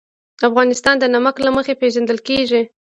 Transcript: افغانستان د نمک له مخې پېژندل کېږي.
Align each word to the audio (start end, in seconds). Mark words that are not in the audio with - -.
افغانستان 0.47 0.95
د 0.99 1.05
نمک 1.15 1.35
له 1.45 1.51
مخې 1.55 1.73
پېژندل 1.81 2.19
کېږي. 2.27 2.61